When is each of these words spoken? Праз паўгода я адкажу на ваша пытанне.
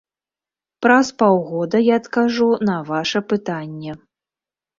Праз 0.85 1.11
паўгода 1.23 1.81
я 1.89 1.93
адкажу 2.01 2.49
на 2.71 2.79
ваша 2.89 3.19
пытанне. 3.35 3.91